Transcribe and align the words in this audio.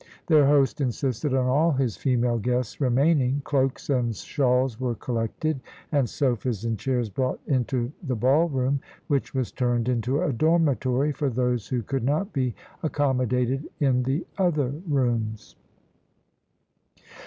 Their 0.25 0.47
host 0.47 0.81
insisted 0.81 1.31
on 1.35 1.45
all 1.45 1.73
his 1.73 1.95
female 1.95 2.39
guests 2.39 2.81
remaining. 2.81 3.43
Cloaks 3.45 3.87
and 3.87 4.15
shawls 4.15 4.79
were 4.79 4.95
collected, 4.95 5.59
and 5.91 6.09
sofas 6.09 6.65
and 6.65 6.75
chairs 6.75 7.07
brought 7.11 7.39
into 7.45 7.91
the 8.01 8.15
ball 8.15 8.49
room, 8.49 8.81
which 9.09 9.35
was 9.35 9.51
turned 9.51 9.87
into 9.87 10.19
a 10.23 10.33
dormitory 10.33 11.11
for 11.11 11.29
those 11.29 11.67
who 11.67 11.83
could 11.83 12.03
not 12.03 12.33
be 12.33 12.55
accommodated 12.81 13.69
in 13.79 14.01
the 14.01 14.25
other 14.39 14.73
rooms. 14.89 15.55